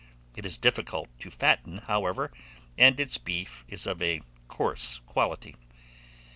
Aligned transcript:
It 0.35 0.47
is 0.47 0.57
difficult 0.57 1.09
to 1.19 1.29
fatten, 1.29 1.77
however, 1.77 2.31
and 2.75 2.99
its 2.99 3.19
beef 3.19 3.63
is 3.67 3.85
of 3.85 4.01
a 4.01 4.21
coarse 4.47 4.97
quality. 5.05 5.55